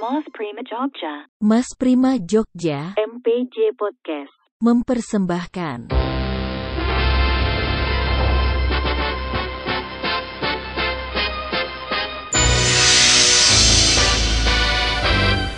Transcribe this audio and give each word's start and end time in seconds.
Mas 0.00 0.24
Prima 0.32 0.64
Jogja, 0.64 1.28
Mas 1.44 1.68
Prima 1.76 2.16
Jogja 2.16 2.96
MPJ 2.96 3.76
Podcast. 3.76 4.32
mempersembahkan 4.64 5.92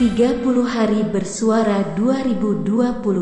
Tiga 0.02 0.34
puluh 0.42 0.66
hari 0.66 1.06
bersuara 1.06 1.86
2022 1.94 3.14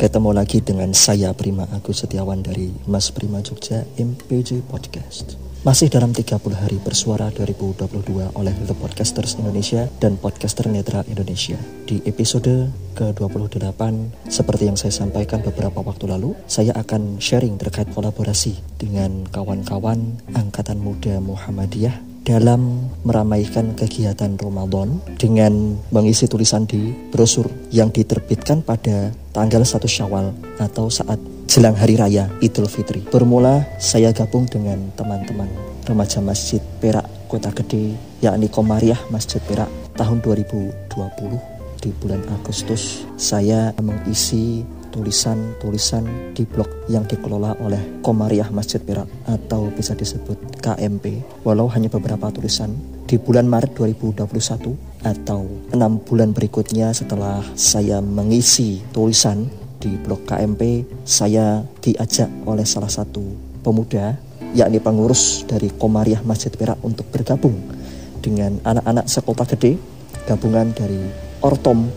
Ketemu 0.00 0.30
lagi 0.32 0.64
dengan 0.64 0.96
saya 0.96 1.36
Prima 1.36 1.68
Agus 1.68 2.00
Setiawan 2.00 2.40
dari 2.40 2.72
Mas 2.88 3.12
Prima 3.12 3.44
Jogja 3.44 3.84
MPJ 4.00 4.64
Podcast. 4.64 5.47
Masih 5.66 5.90
dalam 5.90 6.14
30 6.14 6.38
hari 6.54 6.78
bersuara 6.78 7.34
2022 7.34 8.30
oleh 8.38 8.54
The 8.62 8.78
Podcasters 8.78 9.42
Indonesia 9.42 9.90
dan 9.98 10.14
Podcaster 10.14 10.70
Netral 10.70 11.02
Indonesia. 11.10 11.58
Di 11.82 11.98
episode 12.06 12.70
ke-28, 12.94 13.82
seperti 14.30 14.70
yang 14.70 14.78
saya 14.78 14.94
sampaikan 14.94 15.42
beberapa 15.42 15.82
waktu 15.82 16.14
lalu, 16.14 16.38
saya 16.46 16.70
akan 16.78 17.18
sharing 17.18 17.58
terkait 17.58 17.90
kolaborasi 17.90 18.54
dengan 18.78 19.26
kawan-kawan 19.34 20.22
Angkatan 20.38 20.78
Muda 20.78 21.18
Muhammadiyah 21.18 22.22
dalam 22.22 22.94
meramaikan 23.02 23.74
kegiatan 23.74 24.38
Ramadan 24.38 25.02
dengan 25.18 25.74
mengisi 25.90 26.30
tulisan 26.30 26.70
di 26.70 26.94
brosur 27.10 27.50
yang 27.74 27.90
diterbitkan 27.90 28.62
pada 28.62 29.10
tanggal 29.34 29.66
1 29.66 29.74
Syawal 29.90 30.30
atau 30.62 30.86
saat 30.86 31.18
jelang 31.48 31.72
hari 31.72 31.96
raya 31.96 32.28
Idul 32.44 32.68
Fitri. 32.68 33.00
Bermula 33.08 33.64
saya 33.80 34.12
gabung 34.12 34.44
dengan 34.44 34.76
teman-teman 35.00 35.48
remaja 35.88 36.20
Masjid 36.20 36.60
Perak 36.76 37.08
Kota 37.24 37.48
Gede 37.56 37.96
yakni 38.20 38.52
Komariah 38.52 39.00
Masjid 39.08 39.40
Perak 39.40 39.72
tahun 39.96 40.20
2020 40.20 40.92
di 41.80 41.90
bulan 42.04 42.20
Agustus 42.36 43.08
saya 43.16 43.72
mengisi 43.80 44.60
tulisan-tulisan 44.92 46.36
di 46.36 46.44
blog 46.44 46.68
yang 46.92 47.08
dikelola 47.08 47.56
oleh 47.64 47.80
Komariah 48.04 48.52
Masjid 48.52 48.84
Perak 48.84 49.08
atau 49.24 49.72
bisa 49.72 49.96
disebut 49.96 50.60
KMP 50.60 51.24
walau 51.48 51.64
hanya 51.72 51.88
beberapa 51.88 52.28
tulisan 52.28 52.76
di 53.08 53.16
bulan 53.16 53.48
Maret 53.48 53.72
2021 53.72 55.00
atau 55.00 55.48
enam 55.72 55.96
bulan 56.04 56.36
berikutnya 56.36 56.92
setelah 56.92 57.40
saya 57.56 58.04
mengisi 58.04 58.84
tulisan 58.92 59.48
di 59.78 59.94
blog 59.98 60.26
KMP 60.26 60.84
saya 61.06 61.62
diajak 61.78 62.28
oleh 62.44 62.66
salah 62.66 62.90
satu 62.90 63.22
pemuda 63.62 64.18
yakni 64.52 64.82
pengurus 64.82 65.46
dari 65.46 65.70
Komariah 65.70 66.20
Masjid 66.26 66.50
Perak 66.50 66.82
untuk 66.82 67.06
bergabung 67.14 67.54
dengan 68.18 68.58
anak-anak 68.66 69.06
sekota 69.06 69.46
gede 69.46 69.78
gabungan 70.26 70.74
dari 70.74 70.98
Ortom 71.40 71.88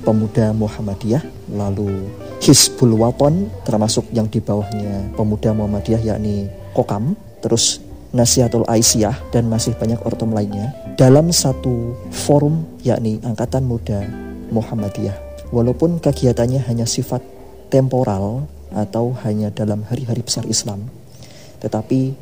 Pemuda 0.00 0.52
Muhammadiyah 0.56 1.24
lalu 1.52 2.08
Hizbul 2.40 2.96
Waton 2.96 3.52
termasuk 3.68 4.08
yang 4.16 4.28
di 4.28 4.40
bawahnya 4.40 5.12
Pemuda 5.16 5.52
Muhammadiyah 5.52 6.02
yakni 6.14 6.48
Kokam 6.72 7.16
terus 7.44 7.80
Nasihatul 8.10 8.66
Aisyah 8.66 9.30
dan 9.30 9.46
masih 9.46 9.78
banyak 9.78 10.02
ortom 10.02 10.34
lainnya 10.34 10.74
dalam 10.98 11.30
satu 11.30 11.94
forum 12.10 12.66
yakni 12.82 13.22
Angkatan 13.22 13.62
Muda 13.62 14.02
Muhammadiyah 14.50 15.29
walaupun 15.50 15.98
kegiatannya 15.98 16.62
hanya 16.66 16.86
sifat 16.86 17.22
temporal 17.70 18.46
atau 18.70 19.14
hanya 19.26 19.50
dalam 19.50 19.82
hari-hari 19.86 20.22
besar 20.22 20.46
Islam 20.46 20.86
tetapi 21.58 22.14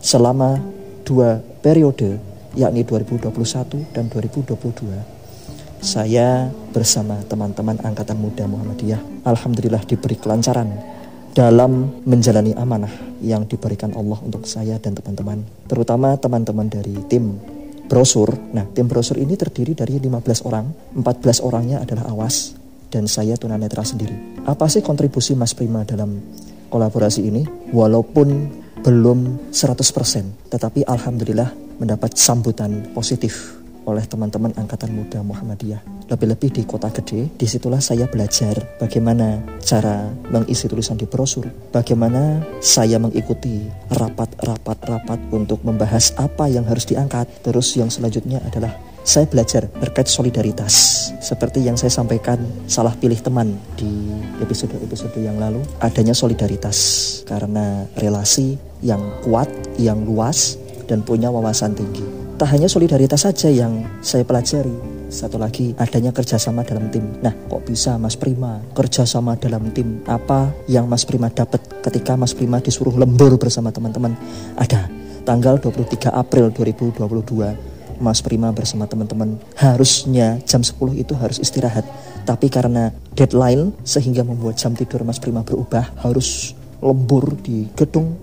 selama 0.00 0.60
dua 1.02 1.40
periode 1.64 2.20
yakni 2.52 2.84
2021 2.84 3.96
dan 3.96 4.08
2022 4.12 5.80
saya 5.80 6.48
bersama 6.72 7.20
teman-teman 7.28 7.80
Angkatan 7.80 8.16
Muda 8.20 8.44
Muhammadiyah 8.48 9.24
Alhamdulillah 9.24 9.84
diberi 9.88 10.16
kelancaran 10.16 10.68
dalam 11.36 12.00
menjalani 12.08 12.56
amanah 12.56 12.92
yang 13.20 13.44
diberikan 13.44 13.92
Allah 13.92 14.20
untuk 14.24 14.44
saya 14.48 14.76
dan 14.80 14.96
teman-teman 14.96 15.44
terutama 15.68 16.16
teman-teman 16.16 16.68
dari 16.68 16.96
tim 17.08 17.36
brosur. 17.86 18.34
Nah 18.52 18.66
tim 18.74 18.90
brosur 18.90 19.14
ini 19.16 19.38
terdiri 19.38 19.78
dari 19.78 20.02
15 20.02 20.42
orang. 20.42 20.66
14 20.98 21.38
orangnya 21.46 21.78
adalah 21.86 22.10
awas 22.10 22.65
dan 22.96 23.04
saya 23.04 23.36
tunanetra 23.36 23.84
sendiri 23.84 24.40
apa 24.48 24.64
sih 24.72 24.80
kontribusi 24.80 25.36
Mas 25.36 25.52
Prima 25.52 25.84
dalam 25.84 26.16
kolaborasi 26.72 27.20
ini 27.28 27.44
walaupun 27.76 28.48
belum 28.80 29.52
100% 29.52 30.48
tetapi 30.48 30.88
Alhamdulillah 30.88 31.52
mendapat 31.76 32.16
sambutan 32.16 32.88
positif 32.96 33.60
oleh 33.86 34.02
teman-teman 34.02 34.50
Angkatan 34.58 34.90
Muda 34.92 35.22
Muhammadiyah. 35.22 36.10
Lebih-lebih 36.10 36.50
di 36.58 36.62
kota 36.66 36.90
gede, 36.90 37.30
di 37.34 37.46
situlah 37.46 37.78
saya 37.78 38.06
belajar 38.10 38.78
bagaimana 38.78 39.42
cara 39.62 40.10
mengisi 40.30 40.66
tulisan 40.70 40.98
di 40.98 41.06
brosur, 41.06 41.46
bagaimana 41.70 42.42
saya 42.58 42.98
mengikuti 42.98 43.66
rapat-rapat-rapat 43.90 45.30
untuk 45.34 45.62
membahas 45.62 46.14
apa 46.18 46.50
yang 46.50 46.66
harus 46.66 46.86
diangkat. 46.86 47.26
Terus 47.42 47.74
yang 47.78 47.90
selanjutnya 47.90 48.42
adalah 48.42 48.74
saya 49.06 49.30
belajar 49.30 49.70
terkait 49.70 50.10
solidaritas. 50.10 50.74
Seperti 51.22 51.62
yang 51.62 51.78
saya 51.78 51.94
sampaikan 51.94 52.42
salah 52.66 52.90
pilih 52.98 53.22
teman 53.22 53.54
di 53.78 54.10
episode-episode 54.42 55.22
yang 55.22 55.38
lalu 55.38 55.62
adanya 55.78 56.10
solidaritas. 56.10 56.76
Karena 57.22 57.86
relasi 57.94 58.58
yang 58.82 59.00
kuat 59.22 59.46
yang 59.78 60.02
luas 60.02 60.58
dan 60.90 61.06
punya 61.06 61.30
wawasan 61.30 61.78
tinggi. 61.78 62.02
Tak 62.36 62.50
hanya 62.52 62.66
solidaritas 62.66 63.24
saja 63.24 63.48
yang 63.48 63.86
saya 64.02 64.26
pelajari 64.26 64.74
satu 65.06 65.38
lagi 65.38 65.72
adanya 65.78 66.10
kerjasama 66.10 66.66
dalam 66.66 66.90
tim. 66.90 67.06
Nah 67.22 67.32
kok 67.46 67.62
bisa 67.62 67.94
Mas 67.96 68.18
Prima 68.18 68.58
kerjasama 68.74 69.38
dalam 69.38 69.70
tim? 69.70 70.02
Apa 70.04 70.50
yang 70.66 70.90
Mas 70.90 71.06
Prima 71.06 71.30
dapat 71.30 71.62
ketika 71.80 72.18
Mas 72.18 72.34
Prima 72.34 72.58
disuruh 72.58 72.92
lembur 72.92 73.38
bersama 73.38 73.70
teman-teman? 73.70 74.18
Ada 74.58 74.90
tanggal 75.22 75.62
23 75.62 76.10
April 76.10 76.50
2022 76.52 77.75
Mas 77.98 78.20
Prima 78.20 78.52
bersama 78.52 78.88
teman-teman 78.88 79.40
harusnya 79.56 80.40
jam 80.44 80.60
10 80.60 80.76
itu 80.96 81.12
harus 81.16 81.38
istirahat. 81.40 81.84
Tapi 82.26 82.50
karena 82.50 82.90
deadline 83.14 83.72
sehingga 83.86 84.26
membuat 84.26 84.58
jam 84.58 84.74
tidur 84.74 85.02
Mas 85.06 85.22
Prima 85.22 85.46
berubah 85.46 85.92
harus 86.02 86.52
lembur 86.82 87.36
di 87.40 87.70
gedung 87.72 88.18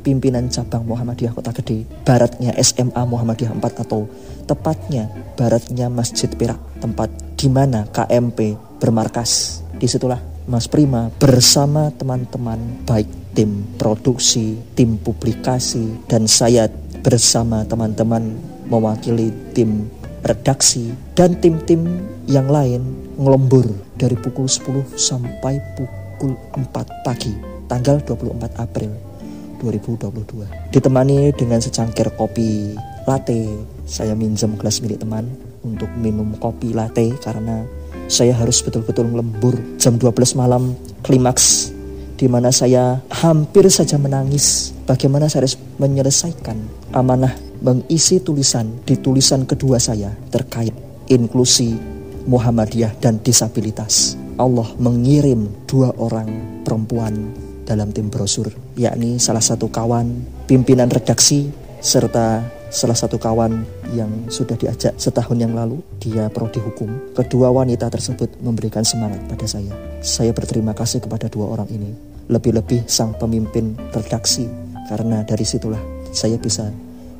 pimpinan 0.00 0.46
cabang 0.46 0.86
Muhammadiyah 0.86 1.34
Kota 1.34 1.50
Gede 1.50 1.82
baratnya 2.06 2.54
SMA 2.62 3.02
Muhammadiyah 3.02 3.52
4 3.58 3.82
atau 3.82 4.06
tepatnya 4.46 5.10
baratnya 5.34 5.90
Masjid 5.90 6.30
Perak 6.30 6.58
tempat 6.78 7.10
di 7.34 7.48
mana 7.50 7.88
KMP 7.90 8.54
bermarkas. 8.78 9.62
Di 9.76 9.90
situlah 9.90 10.20
Mas 10.46 10.70
Prima 10.70 11.10
bersama 11.18 11.90
teman-teman 11.90 12.86
baik 12.86 13.34
tim 13.34 13.66
produksi, 13.76 14.56
tim 14.78 14.96
publikasi 14.96 16.06
dan 16.08 16.24
saya 16.30 16.70
bersama 17.02 17.66
teman-teman 17.66 18.45
mewakili 18.70 19.32
tim 19.54 19.90
redaksi 20.26 20.90
dan 21.14 21.38
tim-tim 21.38 22.02
yang 22.26 22.50
lain 22.50 22.82
ngelembur 23.16 23.66
dari 23.94 24.18
pukul 24.18 24.50
10 24.50 24.98
sampai 24.98 25.62
pukul 25.78 26.34
4 26.54 27.06
pagi 27.06 27.32
tanggal 27.70 28.02
24 28.02 28.58
April 28.58 28.90
2022 29.62 30.74
ditemani 30.74 31.32
dengan 31.32 31.62
secangkir 31.62 32.12
kopi 32.18 32.74
latte 33.06 33.46
saya 33.86 34.12
minjem 34.18 34.58
gelas 34.58 34.82
milik 34.82 35.00
teman 35.00 35.30
untuk 35.62 35.88
minum 35.96 36.34
kopi 36.36 36.74
latte 36.74 37.14
karena 37.22 37.62
saya 38.06 38.34
harus 38.34 38.62
betul-betul 38.62 39.06
ngelembur 39.10 39.58
jam 39.78 39.98
12 39.98 40.38
malam 40.38 40.74
klimaks 41.02 41.74
di 42.16 42.26
mana 42.32 42.48
saya 42.48 43.04
hampir 43.12 43.68
saja 43.68 44.00
menangis. 44.00 44.72
Bagaimana 44.88 45.28
saya 45.28 45.44
harus 45.44 45.60
menyelesaikan 45.76 46.56
amanah 46.96 47.45
mengisi 47.60 48.20
tulisan 48.20 48.82
di 48.84 48.98
tulisan 49.00 49.48
kedua 49.48 49.80
saya 49.80 50.12
terkait 50.28 50.72
inklusi 51.08 51.76
Muhammadiyah 52.26 52.98
dan 52.98 53.22
disabilitas. 53.22 54.18
Allah 54.36 54.68
mengirim 54.76 55.48
dua 55.64 55.94
orang 55.96 56.60
perempuan 56.66 57.32
dalam 57.64 57.90
tim 57.90 58.12
brosur, 58.12 58.52
yakni 58.76 59.16
salah 59.16 59.42
satu 59.42 59.70
kawan 59.72 60.22
pimpinan 60.44 60.90
redaksi 60.92 61.48
serta 61.80 62.44
salah 62.68 62.98
satu 62.98 63.16
kawan 63.16 63.62
yang 63.94 64.10
sudah 64.28 64.58
diajak 64.58 64.92
setahun 64.98 65.38
yang 65.38 65.54
lalu, 65.54 65.80
dia 66.02 66.26
prodi 66.28 66.58
hukum. 66.60 67.14
Kedua 67.14 67.48
wanita 67.54 67.88
tersebut 67.88 68.42
memberikan 68.42 68.82
semangat 68.82 69.22
pada 69.30 69.46
saya. 69.46 69.72
Saya 70.02 70.34
berterima 70.34 70.74
kasih 70.74 71.00
kepada 71.00 71.30
dua 71.30 71.56
orang 71.56 71.70
ini. 71.72 71.94
Lebih-lebih 72.26 72.90
sang 72.90 73.14
pemimpin 73.14 73.78
redaksi, 73.94 74.50
karena 74.90 75.22
dari 75.22 75.46
situlah 75.46 75.80
saya 76.10 76.34
bisa 76.36 76.68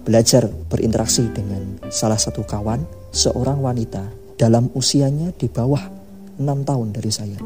belajar 0.06 0.47
berinteraksi 0.47 1.26
dengan 1.35 1.82
salah 1.91 2.17
satu 2.17 2.47
kawan, 2.47 2.87
seorang 3.11 3.58
wanita 3.58 4.06
dalam 4.38 4.70
usianya 4.79 5.35
di 5.35 5.50
bawah 5.50 5.82
enam 6.38 6.62
tahun 6.62 6.94
dari 6.94 7.11
saya. 7.11 7.43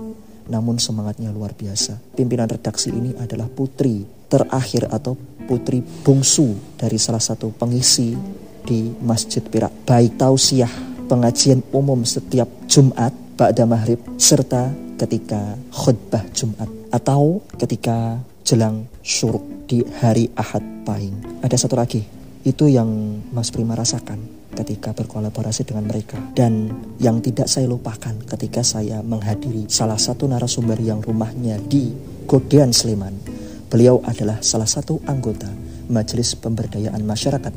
Namun 0.53 0.77
semangatnya 0.77 1.33
luar 1.33 1.57
biasa. 1.57 2.13
Pimpinan 2.13 2.53
redaksi 2.53 2.93
ini 2.93 3.17
adalah 3.17 3.49
putri 3.49 4.05
terakhir 4.29 4.93
atau 4.93 5.17
putri 5.49 5.81
bungsu 5.81 6.77
dari 6.77 7.01
salah 7.01 7.23
satu 7.23 7.49
pengisi 7.57 8.13
di 8.61 8.93
Masjid 9.01 9.41
Perak. 9.41 9.89
Baik 9.89 10.21
tausiah 10.21 10.71
pengajian 11.09 11.65
umum 11.73 12.05
setiap 12.05 12.47
Jumat, 12.69 13.15
Ba'da 13.41 13.65
Maghrib, 13.65 13.99
serta 14.21 14.69
ketika 15.01 15.57
khutbah 15.73 16.27
Jumat. 16.37 16.69
Atau 16.91 17.41
ketika 17.57 18.21
jelang 18.43 18.91
syuruk 19.07 19.43
di 19.71 19.87
hari 20.03 20.27
Ahad 20.35 20.63
Pahing. 20.83 21.43
Ada 21.47 21.55
satu 21.67 21.79
lagi, 21.79 22.03
itu 22.41 22.73
yang 22.73 23.21
Mas 23.31 23.53
Prima 23.53 23.77
rasakan 23.77 24.41
ketika 24.57 24.97
berkolaborasi 24.97 25.69
dengan 25.69 25.87
mereka 25.87 26.19
dan 26.35 26.73
yang 26.99 27.23
tidak 27.23 27.47
saya 27.47 27.69
lupakan 27.71 28.17
ketika 28.27 28.65
saya 28.65 29.05
menghadiri 29.05 29.69
salah 29.71 30.01
satu 30.01 30.27
narasumber 30.27 30.81
yang 30.81 31.05
rumahnya 31.05 31.61
di 31.61 31.93
Godean 32.27 32.75
Sleman. 32.75 33.15
Beliau 33.71 34.03
adalah 34.03 34.43
salah 34.43 34.67
satu 34.67 34.99
anggota 35.07 35.47
Majelis 35.87 36.35
Pemberdayaan 36.35 37.03
Masyarakat 37.07 37.55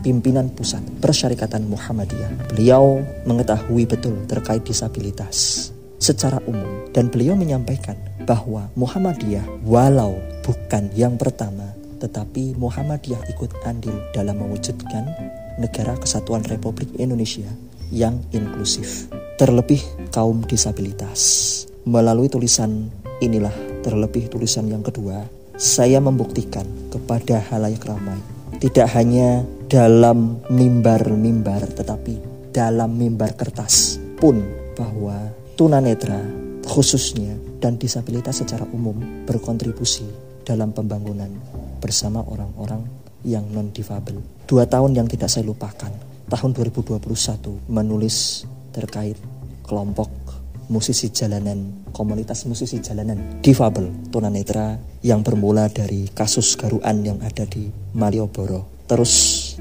pimpinan 0.00 0.48
pusat 0.54 0.80
Persyarikatan 1.02 1.66
Muhammadiyah. 1.66 2.54
Beliau 2.54 3.02
mengetahui 3.26 3.84
betul 3.84 4.16
terkait 4.30 4.62
disabilitas 4.64 5.68
secara 6.00 6.40
umum 6.48 6.88
dan 6.96 7.12
beliau 7.12 7.36
menyampaikan 7.36 7.98
bahwa 8.24 8.72
Muhammadiyah 8.78 9.44
walau 9.66 10.16
bukan 10.40 10.88
yang 10.96 11.20
pertama 11.20 11.76
tetapi 12.00 12.56
Muhammadiyah 12.56 13.28
ikut 13.36 13.52
andil 13.68 13.94
dalam 14.16 14.40
mewujudkan 14.40 15.04
negara 15.60 15.94
kesatuan 16.00 16.40
Republik 16.48 16.88
Indonesia 16.96 17.46
yang 17.92 18.16
inklusif, 18.32 19.12
terlebih 19.36 19.84
kaum 20.08 20.40
disabilitas. 20.48 21.20
Melalui 21.84 22.32
tulisan 22.32 22.88
inilah, 23.20 23.52
terlebih 23.84 24.32
tulisan 24.32 24.66
yang 24.72 24.80
kedua, 24.80 25.20
saya 25.60 26.00
membuktikan 26.00 26.64
kepada 26.88 27.44
halayak 27.52 27.84
ramai, 27.84 28.16
tidak 28.56 28.88
hanya 28.96 29.44
dalam 29.68 30.40
mimbar-mimbar, 30.48 31.68
tetapi 31.76 32.16
dalam 32.50 32.96
mimbar 32.96 33.36
kertas 33.36 34.00
pun 34.16 34.40
bahwa 34.74 35.30
tunanetra 35.54 36.18
khususnya 36.64 37.36
dan 37.60 37.76
disabilitas 37.76 38.40
secara 38.40 38.64
umum 38.72 38.96
berkontribusi 39.28 40.29
dalam 40.42 40.72
pembangunan 40.72 41.30
bersama 41.80 42.24
orang-orang 42.24 42.84
yang 43.24 43.44
non-difabel. 43.52 44.20
Dua 44.48 44.64
tahun 44.66 44.96
yang 44.96 45.06
tidak 45.06 45.28
saya 45.28 45.44
lupakan, 45.44 45.92
tahun 46.30 46.50
2021 46.56 47.00
menulis 47.68 48.46
terkait 48.70 49.18
kelompok 49.66 50.08
musisi 50.70 51.10
jalanan, 51.10 51.90
komunitas 51.90 52.46
musisi 52.46 52.78
jalanan 52.78 53.42
difabel 53.42 53.90
tunanetra 54.14 54.78
yang 55.02 55.26
bermula 55.26 55.66
dari 55.66 56.06
kasus 56.14 56.54
garuan 56.54 57.02
yang 57.02 57.18
ada 57.20 57.42
di 57.42 57.66
Malioboro. 57.98 58.86
Terus 58.86 59.12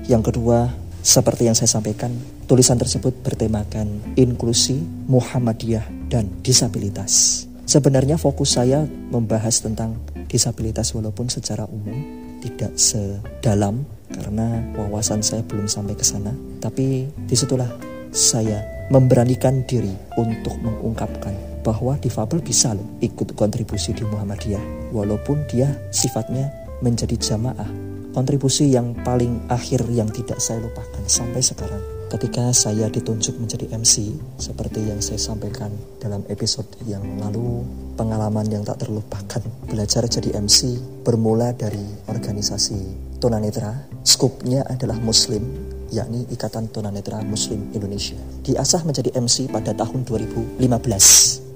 yang 0.06 0.22
kedua, 0.22 0.70
seperti 1.02 1.50
yang 1.50 1.58
saya 1.58 1.70
sampaikan, 1.70 2.14
tulisan 2.46 2.78
tersebut 2.78 3.26
bertemakan 3.26 4.14
inklusi, 4.14 4.78
Muhammadiyah, 5.10 6.10
dan 6.10 6.30
disabilitas. 6.46 7.46
Sebenarnya 7.70 8.18
fokus 8.18 8.58
saya 8.58 8.82
membahas 9.14 9.62
tentang 9.62 9.94
disabilitas 10.30 10.94
walaupun 10.94 11.28
secara 11.28 11.66
umum 11.66 11.98
tidak 12.40 12.78
sedalam 12.80 13.84
karena 14.14 14.64
wawasan 14.78 15.20
saya 15.20 15.44
belum 15.44 15.68
sampai 15.68 15.98
ke 15.98 16.06
sana. 16.06 16.32
Tapi 16.62 17.10
di 17.10 17.36
situlah 17.36 17.68
saya 18.14 18.64
memberanikan 18.94 19.66
diri 19.66 19.92
untuk 20.18 20.56
mengungkapkan 20.62 21.34
bahwa 21.62 22.00
difabel 22.00 22.40
bisa 22.40 22.74
loh 22.74 22.88
ikut 23.04 23.36
kontribusi 23.36 23.92
di 23.92 24.08
Muhammadiyah 24.08 24.94
walaupun 24.96 25.44
dia 25.52 25.70
sifatnya 25.92 26.50
menjadi 26.80 27.20
jamaah 27.20 27.68
kontribusi 28.16 28.72
yang 28.74 28.96
paling 29.06 29.38
akhir 29.52 29.86
yang 29.92 30.10
tidak 30.10 30.42
saya 30.42 30.64
lupakan 30.64 31.04
sampai 31.06 31.44
sekarang 31.44 31.99
ketika 32.10 32.50
saya 32.50 32.90
ditunjuk 32.90 33.38
menjadi 33.38 33.70
MC 33.70 34.18
seperti 34.42 34.82
yang 34.82 34.98
saya 34.98 35.22
sampaikan 35.22 35.70
dalam 36.02 36.26
episode 36.28 36.66
yang 36.90 37.06
lalu 37.22 37.62
pengalaman 37.94 38.50
yang 38.50 38.66
tak 38.66 38.82
terlupakan 38.82 39.46
belajar 39.70 40.10
jadi 40.10 40.34
MC 40.42 40.82
bermula 41.06 41.54
dari 41.54 41.86
organisasi 42.10 42.78
tunanetra. 43.22 43.86
Skupnya 44.02 44.66
adalah 44.66 44.98
muslim 44.98 45.46
yakni 45.90 46.26
Ikatan 46.30 46.70
Tunanetra 46.70 47.22
Muslim 47.26 47.70
Indonesia. 47.74 48.18
Diasah 48.46 48.86
menjadi 48.86 49.10
MC 49.18 49.50
pada 49.50 49.74
tahun 49.74 50.06
2015 50.06 50.62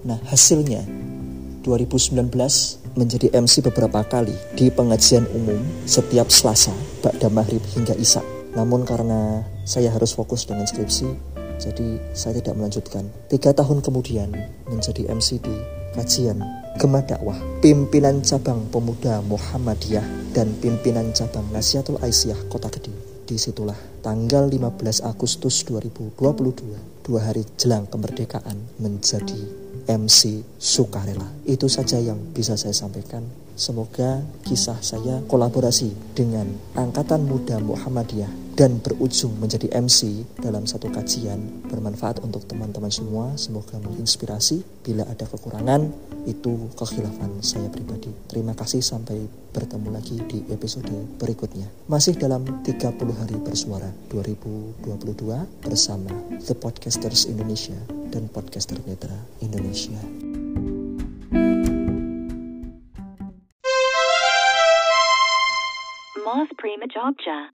nah 0.03 0.19
hasilnya 0.27 0.83
2019 1.63 2.27
menjadi 2.99 3.27
MC 3.33 3.63
beberapa 3.63 4.03
kali 4.03 4.35
di 4.53 4.67
pengajian 4.69 5.23
umum 5.31 5.63
setiap 5.87 6.27
Selasa, 6.29 6.75
Ba'da 7.01 7.31
Maghrib 7.31 7.63
hingga 7.73 7.95
Isya. 7.95 8.32
Namun 8.53 8.85
karena 8.85 9.41
saya 9.65 9.89
harus 9.89 10.13
fokus 10.13 10.45
dengan 10.45 10.69
skripsi, 10.69 11.09
jadi 11.57 12.01
saya 12.13 12.37
tidak 12.41 12.57
melanjutkan. 12.57 13.05
Tiga 13.29 13.53
tahun 13.53 13.81
kemudian 13.81 14.29
menjadi 14.69 15.09
MC 15.09 15.41
di 15.41 15.55
kajian 15.93 16.41
Gema 16.77 17.05
Dakwah, 17.05 17.37
pimpinan 17.61 18.25
cabang 18.25 18.65
pemuda 18.73 19.21
Muhammadiyah 19.25 20.33
dan 20.33 20.49
pimpinan 20.57 21.13
cabang 21.13 21.45
Nasihatul 21.53 22.01
Aisyah 22.01 22.49
Kota 22.49 22.69
Gede. 22.73 22.93
Di 23.23 23.39
situlah 23.39 23.77
tanggal 24.03 24.51
15 24.51 25.05
Agustus 25.05 25.63
2022, 25.69 27.07
dua 27.07 27.19
hari 27.23 27.47
jelang 27.55 27.87
kemerdekaan 27.87 28.57
menjadi 28.81 29.63
MC 29.87 30.43
sukarela. 30.59 31.29
Itu 31.47 31.71
saja 31.71 32.01
yang 32.03 32.19
bisa 32.35 32.59
saya 32.59 32.75
sampaikan. 32.75 33.23
Semoga 33.53 34.25
kisah 34.41 34.81
saya 34.81 35.21
kolaborasi 35.29 35.93
dengan 36.17 36.49
Angkatan 36.73 37.29
Muda 37.29 37.61
Muhammadiyah 37.61 38.43
dan 38.53 38.77
berujung 38.81 39.33
menjadi 39.41 39.69
MC 39.73 40.25
dalam 40.37 40.69
satu 40.69 40.89
kajian 40.93 41.65
bermanfaat 41.69 42.21
untuk 42.21 42.45
teman-teman 42.45 42.89
semua. 42.93 43.33
Semoga 43.37 43.81
menginspirasi. 43.81 44.61
Bila 44.85 45.05
ada 45.09 45.25
kekurangan, 45.25 45.89
itu 46.29 46.69
kekhilafan 46.77 47.41
saya 47.41 47.67
pribadi. 47.69 48.13
Terima 48.29 48.53
kasih 48.53 48.81
sampai 48.81 49.25
bertemu 49.53 49.89
lagi 49.89 50.17
di 50.29 50.45
episode 50.53 50.93
berikutnya. 51.17 51.65
Masih 51.89 52.13
dalam 52.17 52.45
30 52.61 52.93
hari 53.17 53.37
bersuara 53.41 53.89
2022 54.13 55.65
bersama 55.65 56.13
The 56.45 56.55
Podcasters 56.57 57.25
Indonesia 57.29 57.77
dan 58.13 58.29
Podcaster 58.29 58.77
Netra 58.85 59.17
Indonesia. 59.41 59.97
Moth 66.95 67.15
Prima 67.15 67.15
Jogja. 67.15 67.49